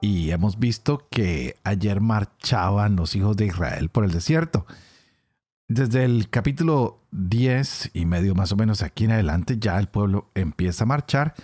[0.00, 4.66] y hemos visto que ayer marchaban los hijos de Israel por el desierto.
[5.68, 10.30] Desde el capítulo 10 y medio más o menos aquí en adelante ya el pueblo
[10.34, 11.34] empieza a marchar,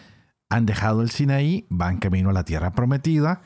[0.49, 3.43] han dejado el Sinaí, van camino a la tierra prometida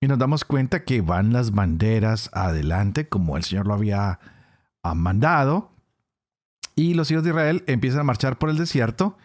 [0.00, 4.20] y nos damos cuenta que van las banderas adelante como el Señor lo había
[4.82, 5.72] ah, mandado.
[6.74, 9.18] Y los hijos de Israel empiezan a marchar por el desierto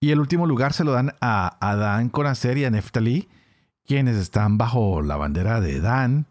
[0.00, 3.28] y el último lugar se lo dan a Adán, Conacer y a Neftalí
[3.86, 6.26] quienes están bajo la bandera de Dan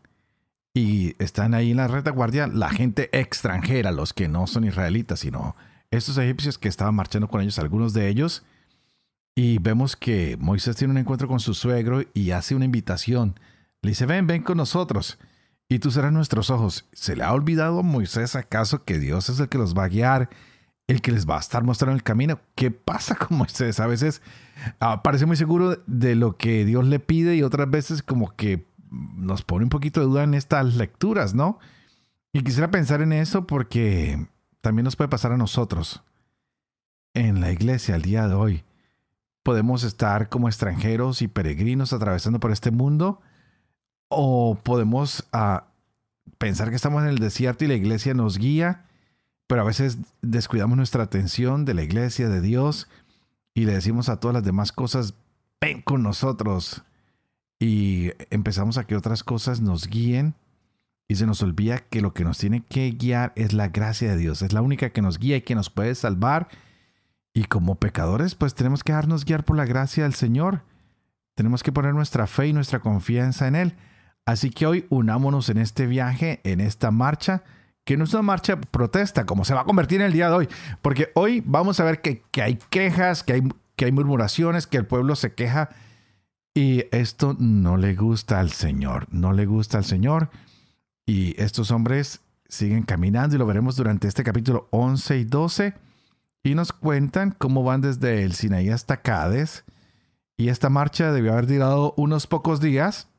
[0.73, 5.55] y están ahí en la retaguardia, la gente extranjera, los que no son israelitas, sino
[5.91, 8.43] estos egipcios que estaban marchando con ellos, algunos de ellos.
[9.35, 13.39] Y vemos que Moisés tiene un encuentro con su suegro y hace una invitación.
[13.81, 15.19] Le dice, ven, ven con nosotros
[15.67, 16.85] y tú serás nuestros ojos.
[16.93, 19.89] ¿Se le ha olvidado a Moisés acaso que Dios es el que los va a
[19.89, 20.29] guiar
[20.91, 22.39] el que les va a estar mostrando el camino.
[22.55, 23.79] ¿Qué pasa con Moisés?
[23.79, 24.21] A veces
[24.79, 28.67] ah, parece muy seguro de lo que Dios le pide y otras veces como que
[28.91, 31.59] nos pone un poquito de duda en estas lecturas, ¿no?
[32.33, 34.27] Y quisiera pensar en eso porque
[34.59, 36.03] también nos puede pasar a nosotros.
[37.13, 38.63] En la iglesia al día de hoy
[39.43, 43.21] podemos estar como extranjeros y peregrinos atravesando por este mundo
[44.07, 45.67] o podemos ah,
[46.37, 48.85] pensar que estamos en el desierto y la iglesia nos guía
[49.51, 52.87] pero a veces descuidamos nuestra atención de la iglesia de Dios
[53.53, 55.13] y le decimos a todas las demás cosas,
[55.59, 56.83] ven con nosotros.
[57.59, 60.35] Y empezamos a que otras cosas nos guíen
[61.09, 64.15] y se nos olvida que lo que nos tiene que guiar es la gracia de
[64.15, 64.41] Dios.
[64.41, 66.47] Es la única que nos guía y que nos puede salvar.
[67.33, 70.63] Y como pecadores, pues tenemos que dejarnos guiar por la gracia del Señor.
[71.35, 73.75] Tenemos que poner nuestra fe y nuestra confianza en Él.
[74.25, 77.43] Así que hoy unámonos en este viaje, en esta marcha
[77.83, 80.35] que no es una marcha protesta, como se va a convertir en el día de
[80.35, 80.49] hoy.
[80.81, 83.43] Porque hoy vamos a ver que, hay quejas, que hay,
[83.75, 85.69] que hay murmuraciones, que el pueblo se queja.
[86.53, 90.29] Y esto no le gusta al Señor, no le gusta al Señor.
[91.05, 95.73] Y estos hombres siguen caminando y lo veremos durante este capítulo 11 y 12.
[96.43, 99.63] Y nos cuentan cómo van desde el Sinaí hasta Cádiz.
[100.37, 103.10] Y esta marcha debió haber durado unos pocos días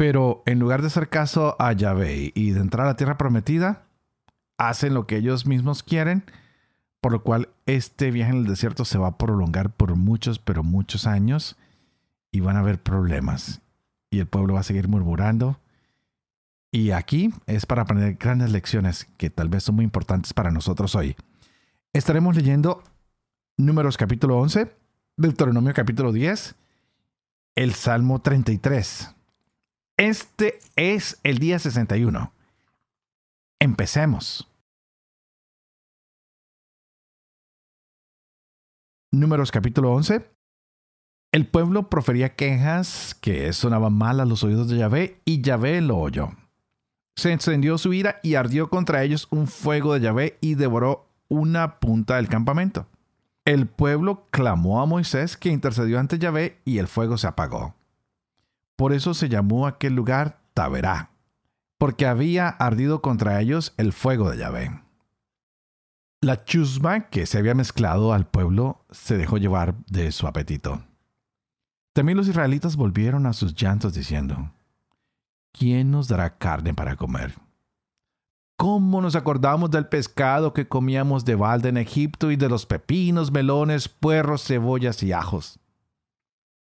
[0.00, 3.82] pero en lugar de hacer caso a Yahvé y de entrar a la tierra prometida,
[4.56, 6.24] hacen lo que ellos mismos quieren,
[7.02, 10.62] por lo cual este viaje en el desierto se va a prolongar por muchos, pero
[10.62, 11.58] muchos años
[12.32, 13.60] y van a haber problemas.
[14.08, 15.60] Y el pueblo va a seguir murmurando.
[16.72, 20.94] Y aquí es para aprender grandes lecciones que tal vez son muy importantes para nosotros
[20.94, 21.14] hoy.
[21.92, 22.82] Estaremos leyendo
[23.58, 24.74] Números capítulo 11,
[25.18, 26.54] Deuteronomio capítulo 10,
[27.54, 29.16] el Salmo 33.
[30.00, 32.32] Este es el día 61.
[33.60, 34.48] Empecemos.
[39.12, 40.24] Números capítulo 11.
[41.32, 45.98] El pueblo profería quejas que sonaban mal a los oídos de Yahvé y Yahvé lo
[45.98, 46.30] oyó.
[47.14, 51.78] Se encendió su ira y ardió contra ellos un fuego de Yahvé y devoró una
[51.78, 52.86] punta del campamento.
[53.44, 57.74] El pueblo clamó a Moisés que intercedió ante Yahvé y el fuego se apagó.
[58.80, 61.10] Por eso se llamó aquel lugar Taberá,
[61.76, 64.82] porque había ardido contra ellos el fuego de Yahvé.
[66.22, 70.82] La chusma que se había mezclado al pueblo se dejó llevar de su apetito.
[71.92, 74.50] También los israelitas volvieron a sus llantos diciendo,
[75.52, 77.34] ¿quién nos dará carne para comer?
[78.56, 83.30] ¿Cómo nos acordamos del pescado que comíamos de balde en Egipto y de los pepinos,
[83.30, 85.60] melones, puerros, cebollas y ajos?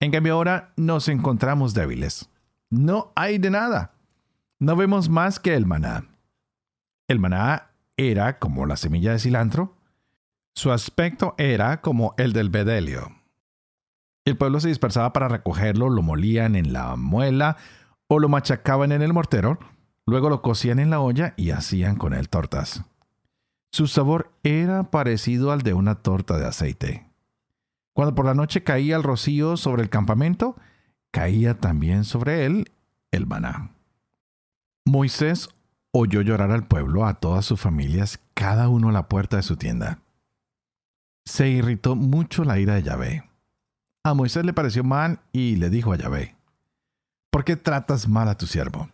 [0.00, 2.30] En cambio ahora nos encontramos débiles.
[2.70, 3.92] No hay de nada.
[4.60, 6.04] No vemos más que el maná.
[7.08, 9.76] El maná era como la semilla de cilantro.
[10.54, 13.12] Su aspecto era como el del bedelio.
[14.24, 17.56] El pueblo se dispersaba para recogerlo, lo molían en la muela
[18.08, 19.58] o lo machacaban en el mortero,
[20.06, 22.84] luego lo cocían en la olla y hacían con él tortas.
[23.72, 27.07] Su sabor era parecido al de una torta de aceite.
[27.98, 30.54] Cuando por la noche caía el rocío sobre el campamento,
[31.10, 32.70] caía también sobre él
[33.10, 33.72] el maná.
[34.84, 35.48] Moisés
[35.90, 39.56] oyó llorar al pueblo, a todas sus familias, cada uno a la puerta de su
[39.56, 39.98] tienda.
[41.24, 43.24] Se irritó mucho la ira de Yahvé.
[44.04, 46.36] A Moisés le pareció mal y le dijo a Yahvé,
[47.32, 48.88] ¿por qué tratas mal a tu siervo?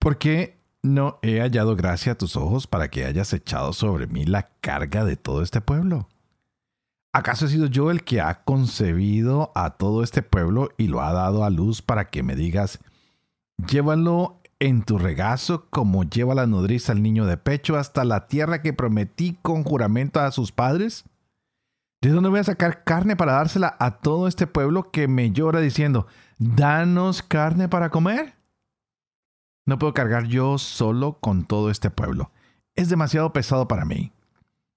[0.00, 4.24] ¿Por qué no he hallado gracia a tus ojos para que hayas echado sobre mí
[4.24, 6.08] la carga de todo este pueblo?
[7.14, 11.12] ¿Acaso he sido yo el que ha concebido a todo este pueblo y lo ha
[11.12, 12.80] dado a luz para que me digas,
[13.68, 18.62] llévalo en tu regazo como lleva la nodriza al niño de pecho hasta la tierra
[18.62, 21.04] que prometí con juramento a sus padres?
[22.02, 25.60] ¿De dónde voy a sacar carne para dársela a todo este pueblo que me llora
[25.60, 26.08] diciendo,
[26.38, 28.34] danos carne para comer?
[29.66, 32.32] No puedo cargar yo solo con todo este pueblo.
[32.74, 34.10] Es demasiado pesado para mí.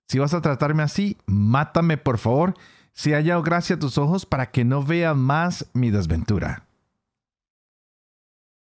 [0.07, 2.53] Si vas a tratarme así, mátame por favor,
[2.93, 6.65] si haya gracia a tus ojos para que no vea más mi desventura.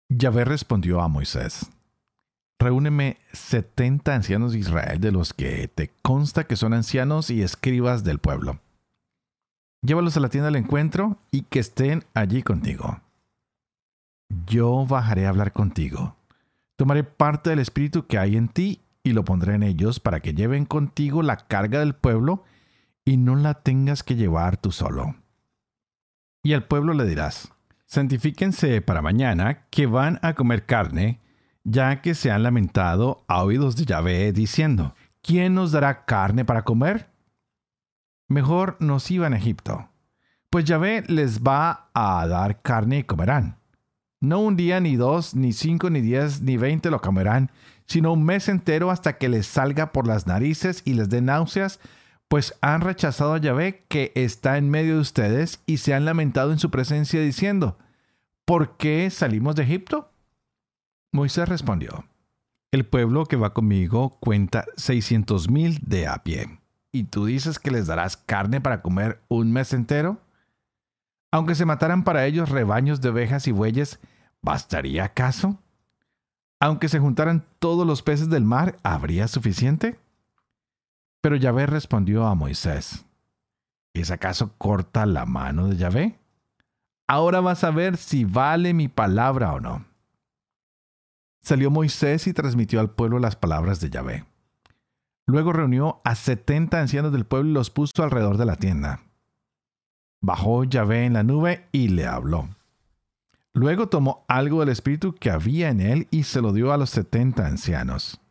[0.10, 1.70] Yahvé respondió a Moisés,
[2.62, 8.04] Reúneme setenta ancianos de Israel de los que te consta que son ancianos y escribas
[8.04, 8.60] del pueblo.
[9.82, 13.02] Llévalos a la tienda del encuentro y que estén allí contigo.
[14.46, 16.16] Yo bajaré a hablar contigo.
[16.76, 20.34] Tomaré parte del espíritu que hay en ti y lo pondré en ellos para que
[20.34, 22.44] lleven contigo la carga del pueblo
[23.04, 25.16] y no la tengas que llevar tú solo.
[26.44, 27.52] Y al pueblo le dirás,
[27.86, 31.20] santifíquense para mañana que van a comer carne,
[31.64, 36.64] ya que se han lamentado a oídos de Yahvé diciendo, ¿quién nos dará carne para
[36.64, 37.10] comer?
[38.28, 39.90] Mejor nos iban a Egipto,
[40.50, 43.58] pues Yahvé les va a dar carne y comerán.
[44.20, 47.52] No un día, ni dos, ni cinco, ni diez, ni veinte lo comerán,
[47.86, 51.80] sino un mes entero hasta que les salga por las narices y les dé náuseas,
[52.28, 56.52] pues han rechazado a Yahvé que está en medio de ustedes y se han lamentado
[56.52, 57.78] en su presencia diciendo,
[58.46, 60.12] ¿por qué salimos de Egipto?
[61.12, 62.06] Moisés respondió,
[62.72, 66.62] el pueblo que va conmigo cuenta seiscientos mil de a pie,
[66.94, 70.22] y tú dices que les darás carne para comer un mes entero.
[71.32, 74.00] Aunque se mataran para ellos rebaños de ovejas y bueyes,
[74.42, 75.60] ¿bastaría acaso?
[76.62, 80.00] Aunque se juntaran todos los peces del mar, ¿habría suficiente?
[81.20, 83.04] Pero Yahvé respondió a Moisés,
[83.96, 86.20] ¿es acaso corta la mano de Yahvé?
[87.08, 89.86] Ahora vas a ver si vale mi palabra o no.
[91.42, 94.26] Salió Moisés y transmitió al pueblo las palabras de Yahvé.
[95.26, 99.00] Luego reunió a setenta ancianos del pueblo y los puso alrededor de la tienda.
[100.22, 102.50] Bajó Yahvé en la nube y le habló.
[103.54, 106.90] Luego tomó algo del espíritu que había en él y se lo dio a los
[106.90, 108.22] setenta ancianos.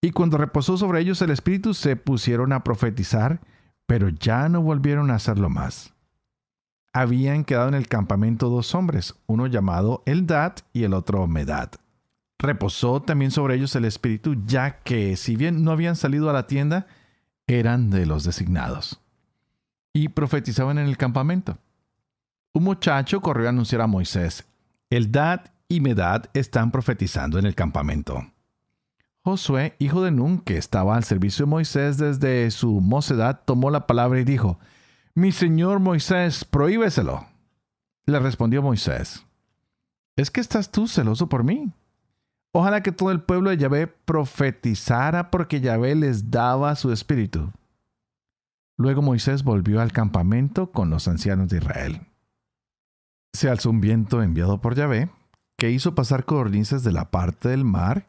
[0.00, 3.40] Y cuando reposó sobre ellos el espíritu se pusieron a profetizar,
[3.86, 5.92] pero ya no volvieron a hacerlo más.
[6.92, 11.70] Habían quedado en el campamento dos hombres, uno llamado Eldad y el otro Medad.
[12.38, 16.46] Reposó también sobre ellos el espíritu, ya que si bien no habían salido a la
[16.46, 16.86] tienda,
[17.46, 19.00] eran de los designados.
[19.92, 21.58] Y profetizaban en el campamento.
[22.58, 24.44] Un muchacho corrió a anunciar a Moisés,
[24.90, 28.32] Eldad y Medad están profetizando en el campamento.
[29.22, 33.86] Josué, hijo de Nun, que estaba al servicio de Moisés desde su mocedad, tomó la
[33.86, 34.58] palabra y dijo,
[35.14, 37.28] Mi señor Moisés, prohíbeselo.
[38.06, 39.24] Le respondió Moisés,
[40.16, 41.72] ¿es que estás tú celoso por mí?
[42.50, 47.52] Ojalá que todo el pueblo de Yahvé profetizara porque Yahvé les daba su espíritu.
[48.76, 52.00] Luego Moisés volvió al campamento con los ancianos de Israel
[53.32, 55.10] se alzó un viento enviado por Yahvé,
[55.56, 58.06] que hizo pasar codornices de la parte del mar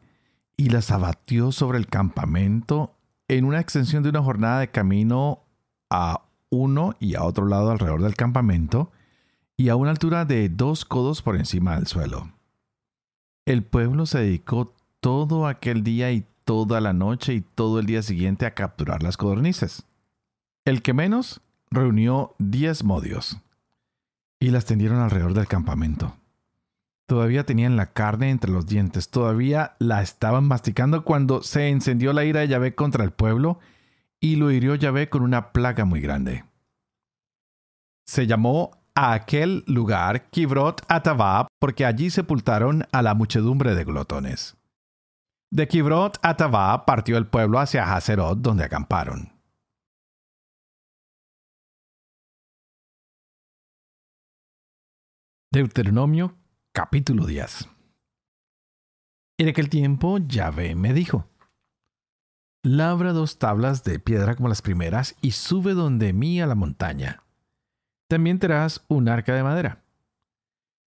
[0.56, 2.94] y las abatió sobre el campamento
[3.28, 5.44] en una extensión de una jornada de camino
[5.88, 8.90] a uno y a otro lado alrededor del campamento
[9.56, 12.32] y a una altura de dos codos por encima del suelo.
[13.46, 18.02] El pueblo se dedicó todo aquel día y toda la noche y todo el día
[18.02, 19.84] siguiente a capturar las codornices.
[20.64, 23.38] El que menos reunió diez modios
[24.40, 26.16] y las tendieron alrededor del campamento.
[27.06, 32.24] Todavía tenían la carne entre los dientes, todavía la estaban masticando cuando se encendió la
[32.24, 33.58] ira de Yahvé contra el pueblo
[34.20, 36.44] y lo hirió Yahvé con una plaga muy grande.
[38.06, 44.56] Se llamó a aquel lugar Kibrot Atavá porque allí sepultaron a la muchedumbre de glotones.
[45.50, 49.39] De Kibrot Atavá partió el pueblo hacia Hazerot donde acamparon.
[55.52, 56.36] Deuteronomio
[56.70, 57.68] capítulo 10
[59.36, 61.26] En aquel tiempo Yahvé me dijo,
[62.62, 67.24] Labra dos tablas de piedra como las primeras y sube donde mí a la montaña.
[68.08, 69.82] También tendrás un arca de madera.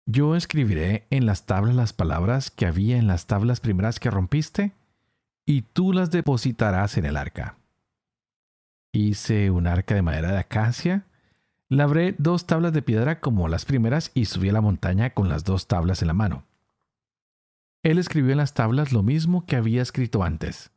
[0.07, 4.73] Yo escribiré en las tablas las palabras que había en las tablas primeras que rompiste,
[5.45, 7.59] y tú las depositarás en el arca.
[8.91, 11.05] Hice un arca de madera de acacia,
[11.69, 15.43] Labré dos tablas de piedra como las primeras y subí a la montaña con las
[15.43, 16.45] dos tablas en la mano.
[17.83, 20.71] Él escribió en las tablas lo mismo que había escrito antes.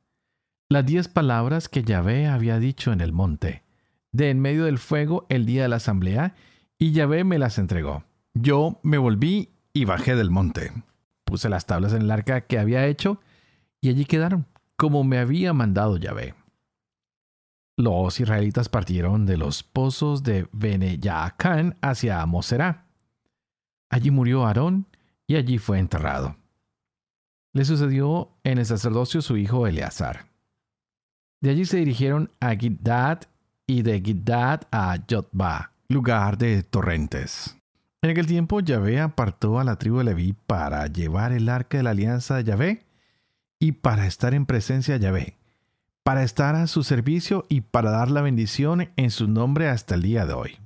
[0.68, 3.62] Las diez palabras que Yahvé había dicho en el monte,
[4.10, 6.34] de en medio del fuego el día de la asamblea,
[6.76, 8.04] y Yahvé me las entregó.
[8.34, 10.72] Yo me volví y bajé del monte.
[11.24, 13.20] Puse las tablas en el arca que había hecho,
[13.80, 16.34] y allí quedaron, como me había mandado Yahvé.
[17.76, 22.86] Los israelitas partieron de los pozos de Bene-Yaacán hacia Moserá.
[23.90, 24.86] Allí murió Aarón
[25.26, 26.36] y allí fue enterrado.
[27.52, 30.26] Le sucedió en el sacerdocio su hijo Eleazar.
[31.40, 33.22] De allí se dirigieron a Giddad
[33.66, 37.56] y de Giddad a Jotba, lugar de torrentes.
[38.02, 41.82] En aquel tiempo Yahvé apartó a la tribu de Leví para llevar el arca de
[41.82, 42.86] la alianza de Yahvé
[43.58, 45.36] y para estar en presencia de Yahvé,
[46.02, 50.02] para estar a su servicio y para dar la bendición en su nombre hasta el
[50.02, 50.58] día de hoy.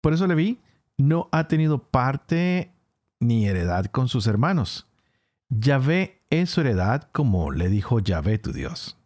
[0.00, 0.60] Por eso Leví
[0.96, 2.72] no ha tenido parte
[3.20, 4.86] ni heredad con sus hermanos.
[5.48, 8.96] Yahvé es su heredad como le dijo Yahvé tu Dios.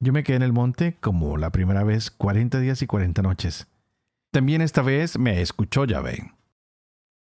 [0.00, 3.68] Yo me quedé en el monte como la primera vez cuarenta días y cuarenta noches.
[4.32, 6.32] También esta vez me escuchó Yahvé.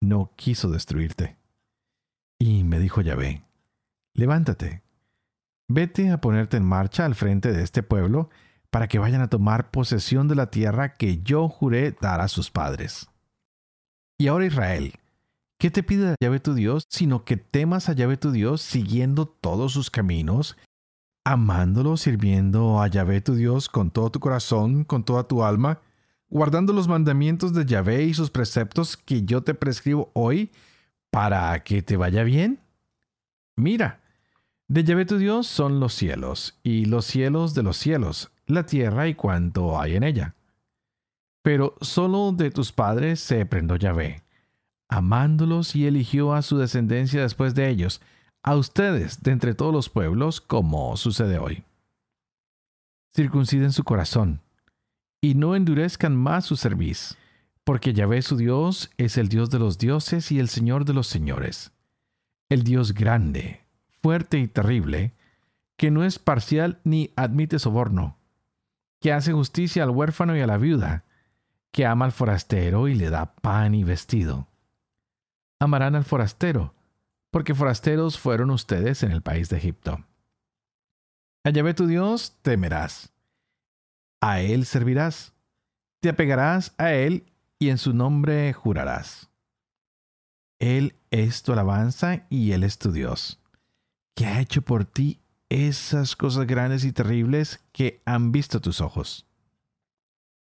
[0.02, 1.38] No quiso destruirte.
[2.40, 3.44] Y me dijo Yahvé,
[4.14, 4.82] levántate,
[5.68, 8.30] vete a ponerte en marcha al frente de este pueblo
[8.70, 12.52] para que vayan a tomar posesión de la tierra que yo juré dar a sus
[12.52, 13.08] padres.
[14.18, 14.94] Y ahora Israel,
[15.58, 19.74] ¿qué te pide Yahvé tu Dios, sino que temas a Yahvé tu Dios siguiendo todos
[19.74, 20.58] sus caminos,
[21.24, 25.82] amándolo, sirviendo a Yahvé tu Dios con todo tu corazón, con toda tu alma,
[26.30, 30.52] guardando los mandamientos de Yahvé y sus preceptos que yo te prescribo hoy,
[31.10, 32.60] para que te vaya bien?
[33.56, 34.02] Mira,
[34.68, 39.08] de Yahvé tu Dios son los cielos, y los cielos de los cielos, la tierra
[39.08, 40.36] y cuanto hay en ella.
[41.44, 44.24] Pero solo de tus padres se prendó Yahvé,
[44.88, 48.02] amándolos y eligió a su descendencia después de ellos,
[48.42, 51.64] a ustedes de entre todos los pueblos, como sucede hoy.
[53.16, 54.42] Circunciden su corazón,
[55.22, 57.18] y no endurezcan más su cerviz,
[57.64, 61.08] porque Yahvé su Dios es el Dios de los dioses y el Señor de los
[61.08, 61.72] señores,
[62.50, 63.65] el Dios grande,
[64.06, 65.16] fuerte y terrible,
[65.78, 68.20] que no es parcial ni admite soborno,
[69.02, 71.06] que hace justicia al huérfano y a la viuda,
[71.72, 74.48] que ama al forastero y le da pan y vestido.
[75.60, 76.76] Amarán al forastero,
[77.32, 80.06] porque forasteros fueron ustedes en el país de Egipto.
[81.44, 83.12] A Yahvé tu Dios temerás,
[84.22, 85.34] a Él servirás,
[86.00, 87.26] te apegarás a Él
[87.58, 89.32] y en su nombre jurarás.
[90.60, 93.42] Él es tu alabanza y Él es tu Dios
[94.16, 95.20] que ha hecho por ti
[95.50, 99.28] esas cosas grandes y terribles que han visto tus ojos.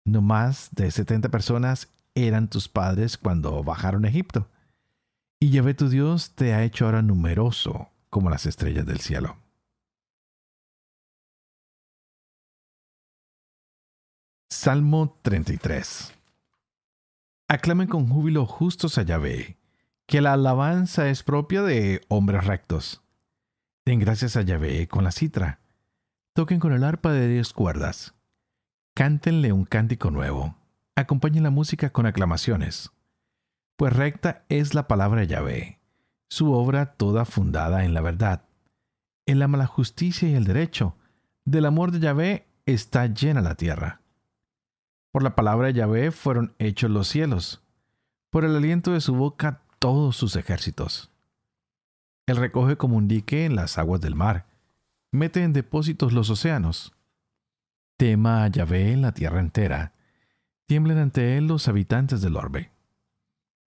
[0.06, 4.48] No más de setenta personas eran tus padres cuando bajaron a Egipto,
[5.40, 9.38] y Yahvé tu Dios te ha hecho ahora numeroso como las estrellas del cielo.
[14.50, 16.14] Salmo 33
[17.48, 19.58] Aclamen con júbilo justos a Yahvé,
[20.08, 23.05] que la alabanza es propia de hombres rectos.
[23.86, 25.60] Den gracias a Yahvé con la citra.
[26.34, 28.16] Toquen con el arpa de diez cuerdas.
[28.96, 30.56] Cántenle un cántico nuevo.
[30.96, 32.90] Acompañen la música con aclamaciones.
[33.76, 35.80] Pues recta es la palabra Yahvé,
[36.30, 38.46] su obra toda fundada en la verdad.
[39.28, 40.96] Él ama la justicia y el derecho.
[41.44, 44.02] Del amor de Yahvé está llena la tierra.
[45.12, 47.62] Por la palabra de Yahvé fueron hechos los cielos.
[48.32, 51.12] Por el aliento de su boca todos sus ejércitos.
[52.28, 54.48] Él recoge como un dique en las aguas del mar,
[55.12, 56.94] mete en depósitos los océanos.
[57.98, 59.94] Tema a Yahvé en la tierra entera,
[60.66, 62.72] tiemblen ante él los habitantes del orbe.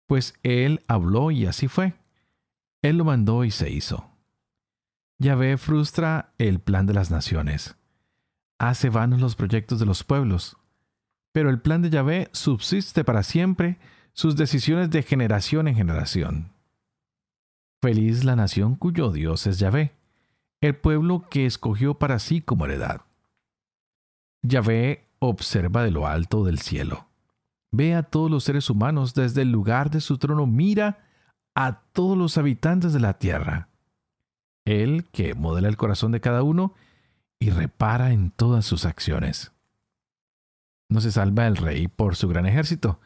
[0.07, 1.93] Pues él habló y así fue.
[2.81, 4.09] Él lo mandó y se hizo.
[5.19, 7.75] Yahvé frustra el plan de las naciones.
[8.59, 10.57] Hace vanos los proyectos de los pueblos.
[11.31, 13.77] Pero el plan de Yahvé subsiste para siempre,
[14.13, 16.56] sus decisiones de generación en generación.
[17.81, 19.93] Feliz la nación cuyo Dios es Yahvé,
[20.61, 23.01] el pueblo que escogió para sí como heredad.
[24.41, 27.07] Yahvé observa de lo alto del cielo.
[27.71, 31.05] Ve a todos los seres humanos desde el lugar de su trono, mira
[31.53, 33.69] a todos los habitantes de la tierra.
[34.65, 36.73] Él que modela el corazón de cada uno
[37.39, 39.51] y repara en todas sus acciones.
[40.89, 42.99] No se salva el rey por su gran ejército,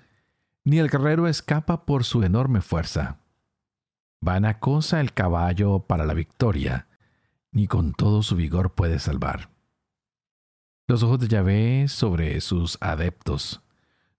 [0.64, 3.21] ni el guerrero escapa por su enorme fuerza.
[4.24, 6.88] Vana cosa el caballo para la victoria,
[7.52, 9.50] ni con todo su vigor puede salvar.
[10.88, 13.62] Los ojos de Yahvé sobre sus adeptos,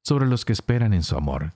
[0.03, 1.55] sobre los que esperan en su amor,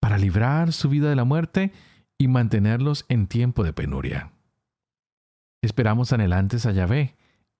[0.00, 1.70] para librar su vida de la muerte
[2.16, 4.32] y mantenerlos en tiempo de penuria.
[5.60, 7.16] Esperamos anhelantes a Yahvé.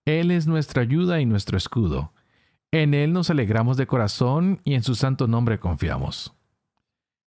[0.06, 2.12] Él es nuestra ayuda y nuestro escudo.
[2.70, 6.32] En Él nos alegramos de corazón y en su santo nombre confiamos.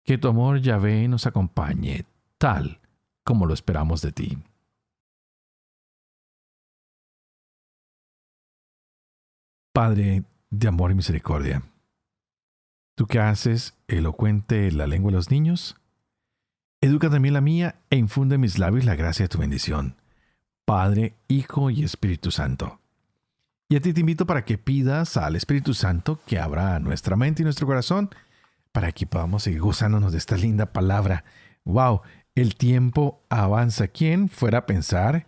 [0.03, 2.05] Que tu amor, Yahvé, nos acompañe,
[2.37, 2.79] tal
[3.23, 4.37] como lo esperamos de ti.
[9.73, 11.63] Padre de amor y misericordia,
[12.95, 15.75] tú que haces elocuente la lengua de los niños,
[16.79, 19.97] educa también la mía e infunde en mis labios la gracia de tu bendición.
[20.65, 22.79] Padre, Hijo y Espíritu Santo.
[23.67, 27.41] Y a ti te invito para que pidas al Espíritu Santo que abra nuestra mente
[27.41, 28.09] y nuestro corazón
[28.71, 31.23] para que podamos seguir gozándonos de esta linda palabra.
[31.63, 32.01] ¡Wow!
[32.35, 33.87] El tiempo avanza.
[33.87, 35.25] ¿Quién fuera a pensar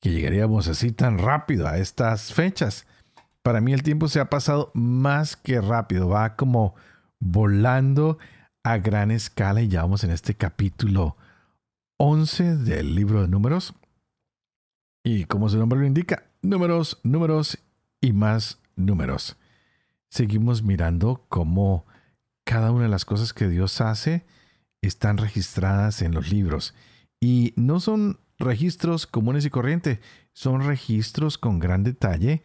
[0.00, 2.86] que llegaríamos así tan rápido a estas fechas?
[3.42, 6.74] para mí el tiempo se ha pasado más que rápido, va como
[7.18, 8.18] volando
[8.62, 11.16] a gran escala y ya vamos en este capítulo
[11.98, 13.74] 11 del libro de números.
[15.04, 17.58] Y como su nombre lo indica, números, números
[18.00, 19.36] y más números.
[20.08, 21.84] Seguimos mirando cómo
[22.44, 24.24] cada una de las cosas que Dios hace
[24.82, 26.74] están registradas en los libros.
[27.20, 30.00] Y no son registros comunes y corrientes,
[30.32, 32.42] son registros con gran detalle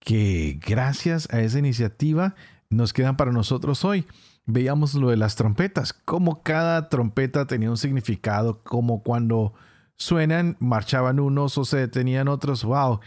[0.00, 2.34] que gracias a esa iniciativa
[2.70, 4.06] nos quedan para nosotros hoy.
[4.46, 9.54] Veíamos lo de las trompetas, cómo cada trompeta tenía un significado, como cuando
[9.96, 12.64] suenan, marchaban unos o se detenían otros.
[12.64, 13.00] ¡Wow!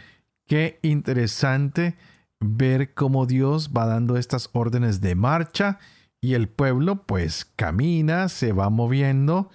[0.46, 1.96] Qué interesante
[2.40, 5.78] ver cómo Dios va dando estas órdenes de marcha
[6.20, 9.50] y el pueblo pues camina, se va moviendo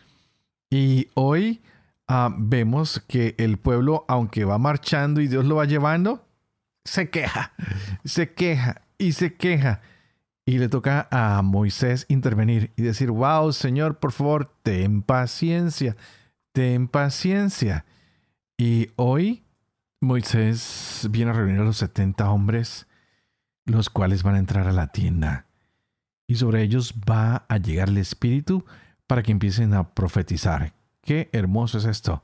[0.69, 1.61] y hoy
[2.07, 6.27] ah, vemos que el pueblo, aunque va marchando y Dios lo va llevando,
[6.83, 7.53] se queja,
[8.03, 9.81] se queja y se queja.
[10.47, 15.95] Y le toca a Moisés intervenir y decir, wow, Señor, por favor, ten paciencia,
[16.51, 17.83] ten paciencia.
[18.55, 19.43] Y hoy
[20.01, 22.85] Moisés viene a reunir a los 70 hombres,
[23.65, 25.44] los cuales van a entrar a la tienda.
[26.27, 28.65] Y sobre ellos va a llegar el Espíritu
[29.07, 30.73] para que empiecen a profetizar.
[31.01, 32.23] Qué hermoso es esto,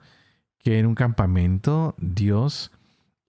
[0.59, 2.71] que en un campamento Dios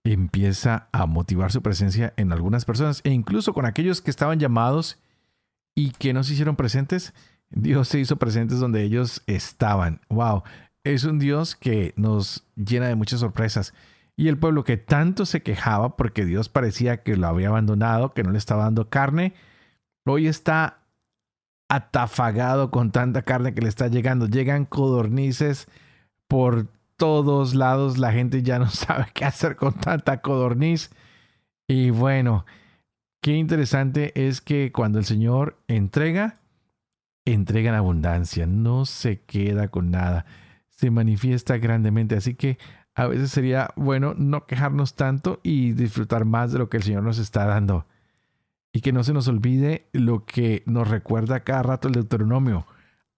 [0.03, 4.99] empieza a motivar su presencia en algunas personas e incluso con aquellos que estaban llamados
[5.75, 7.13] y que no se hicieron presentes,
[7.49, 10.01] Dios se hizo presentes donde ellos estaban.
[10.09, 10.43] ¡Wow!
[10.83, 13.73] Es un Dios que nos llena de muchas sorpresas.
[14.15, 18.23] Y el pueblo que tanto se quejaba porque Dios parecía que lo había abandonado, que
[18.23, 19.33] no le estaba dando carne,
[20.05, 20.79] hoy está
[21.69, 24.27] atafagado con tanta carne que le está llegando.
[24.27, 25.67] Llegan codornices
[26.27, 30.91] por todos lados la gente ya no sabe qué hacer con tanta codorniz.
[31.67, 32.45] Y bueno,
[33.21, 36.39] qué interesante es que cuando el Señor entrega,
[37.25, 40.25] entrega en abundancia, no se queda con nada,
[40.69, 42.15] se manifiesta grandemente.
[42.15, 42.57] Así que
[42.95, 47.03] a veces sería bueno no quejarnos tanto y disfrutar más de lo que el Señor
[47.03, 47.85] nos está dando.
[48.73, 52.65] Y que no se nos olvide lo que nos recuerda cada rato el Deuteronomio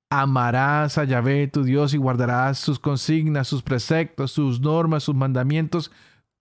[0.09, 5.91] amarás a Yahvé tu Dios y guardarás sus consignas, sus preceptos, sus normas, sus mandamientos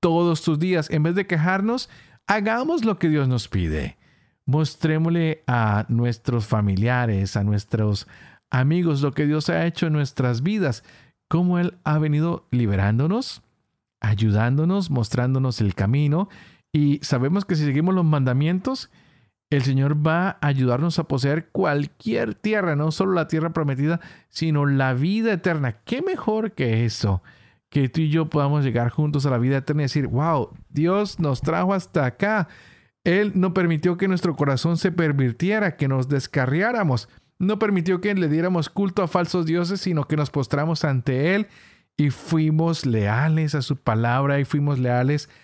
[0.01, 0.91] todos tus días.
[0.91, 1.89] En vez de quejarnos,
[2.27, 3.97] hagamos lo que Dios nos pide.
[4.47, 8.07] Mostrémosle a nuestros familiares, a nuestros
[8.51, 10.85] amigos lo que Dios ha hecho en nuestras vidas,
[11.29, 13.43] cómo Él ha venido liberándonos,
[14.01, 16.29] ayudándonos, mostrándonos el camino.
[16.73, 18.91] Y sabemos que si seguimos los mandamientos,
[19.51, 24.67] el Señor va a ayudarnos a poseer cualquier tierra, no solo la tierra prometida, sino
[24.67, 25.81] la vida eterna.
[25.85, 27.23] ¿Qué mejor que eso?
[27.69, 31.21] Que tú y yo podamos llegar juntos a la vida eterna y decir, wow, Dios
[31.21, 32.49] nos trajo hasta acá.
[33.05, 37.09] Él no permitió que nuestro corazón se pervirtiera, que nos descarriáramos.
[37.39, 41.49] No permitió que le diéramos culto a falsos dioses, sino que nos postramos ante Él
[41.97, 45.44] y fuimos leales a su palabra y fuimos leales a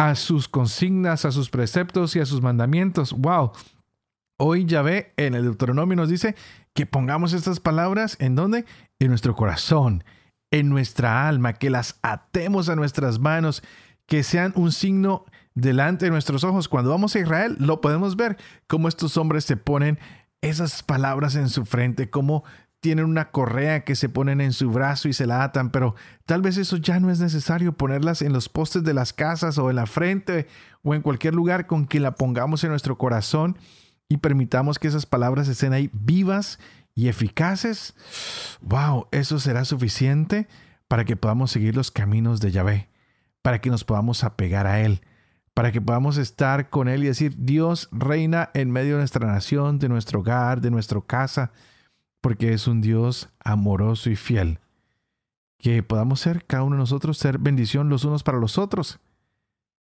[0.00, 3.12] a sus consignas, a sus preceptos y a sus mandamientos.
[3.12, 3.52] ¡Wow!
[4.38, 6.36] Hoy Yahvé en el Deuteronomio nos dice
[6.72, 8.64] que pongamos estas palabras en dónde?
[8.98, 10.02] En nuestro corazón,
[10.50, 13.62] en nuestra alma, que las atemos a nuestras manos,
[14.06, 16.70] que sean un signo delante de nuestros ojos.
[16.70, 19.98] Cuando vamos a Israel, lo podemos ver, cómo estos hombres se ponen
[20.40, 22.42] esas palabras en su frente, cómo
[22.80, 26.40] tienen una correa que se ponen en su brazo y se la atan, pero tal
[26.40, 29.76] vez eso ya no es necesario ponerlas en los postes de las casas o en
[29.76, 30.48] la frente
[30.82, 33.58] o en cualquier lugar con que la pongamos en nuestro corazón
[34.08, 36.58] y permitamos que esas palabras estén ahí vivas
[36.94, 37.94] y eficaces.
[38.62, 40.48] Wow, eso será suficiente
[40.88, 42.88] para que podamos seguir los caminos de Yahvé,
[43.42, 45.02] para que nos podamos apegar a Él,
[45.52, 49.78] para que podamos estar con Él y decir, Dios reina en medio de nuestra nación,
[49.78, 51.52] de nuestro hogar, de nuestra casa
[52.20, 54.58] porque es un Dios amoroso y fiel.
[55.58, 58.98] Que podamos ser, cada uno de nosotros, ser bendición los unos para los otros.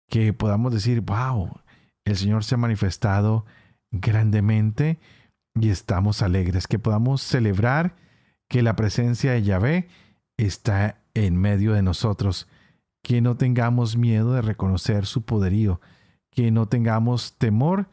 [0.08, 1.60] Que podamos decir, wow,
[2.06, 3.46] el Señor se ha manifestado
[3.92, 5.00] grandemente
[5.56, 6.68] y estamos alegres.
[6.68, 7.96] Que podamos celebrar
[8.48, 9.88] que la presencia de Yahvé
[10.38, 12.48] está en medio de nosotros.
[13.02, 15.82] Que no tengamos miedo de reconocer su poderío.
[16.32, 17.90] Que no tengamos temor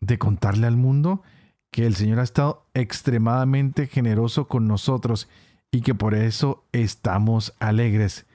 [0.00, 1.22] de contarle al mundo
[1.70, 5.28] que el Señor ha estado extremadamente generoso con nosotros
[5.70, 8.26] y que por eso estamos alegres.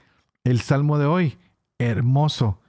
[0.44, 1.38] El salmo de hoy,
[1.78, 2.60] hermoso,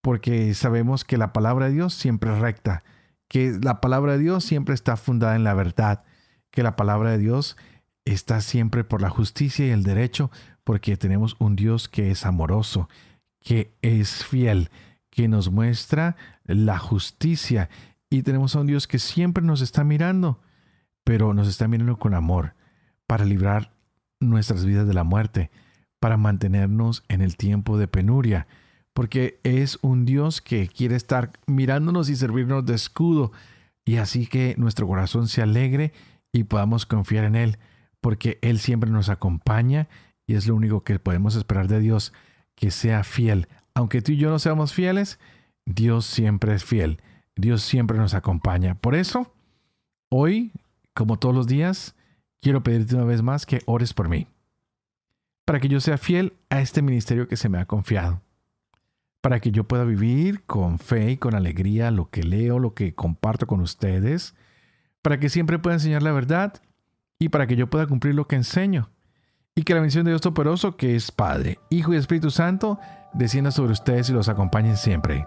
[0.00, 2.82] porque sabemos que la palabra de Dios siempre es recta,
[3.28, 6.02] que la palabra de Dios siempre está fundada en la verdad,
[6.50, 7.56] que la palabra de Dios
[8.04, 10.30] está siempre por la justicia y el derecho,
[10.64, 12.88] porque tenemos un Dios que es amoroso,
[13.40, 14.70] que es fiel,
[15.10, 17.68] que nos muestra la justicia
[18.10, 20.40] y tenemos a un Dios que siempre nos está mirando,
[21.04, 22.54] pero nos está mirando con amor
[23.06, 23.72] para librar
[24.18, 25.50] nuestras vidas de la muerte,
[26.00, 28.48] para mantenernos en el tiempo de penuria,
[28.92, 33.30] porque es un Dios que quiere estar mirándonos y servirnos de escudo,
[33.84, 35.92] y así que nuestro corazón se alegre
[36.32, 37.58] y podamos confiar en Él,
[38.00, 39.88] porque Él siempre nos acompaña
[40.26, 42.12] y es lo único que podemos esperar de Dios,
[42.56, 43.48] que sea fiel.
[43.74, 45.18] Aunque tú y yo no seamos fieles,
[45.64, 47.00] Dios siempre es fiel
[47.36, 48.74] Dios siempre nos acompaña.
[48.74, 49.32] Por eso,
[50.08, 50.52] hoy,
[50.94, 51.94] como todos los días,
[52.40, 54.26] quiero pedirte una vez más que ores por mí,
[55.44, 58.22] para que yo sea fiel a este ministerio que se me ha confiado,
[59.20, 62.94] para que yo pueda vivir con fe y con alegría lo que leo, lo que
[62.94, 64.34] comparto con ustedes,
[65.02, 66.60] para que siempre pueda enseñar la verdad
[67.18, 68.90] y para que yo pueda cumplir lo que enseño.
[69.54, 72.78] Y que la bendición de Dios Todopoderoso, que es Padre, Hijo y Espíritu Santo,
[73.12, 75.26] descienda sobre ustedes y los acompañe siempre.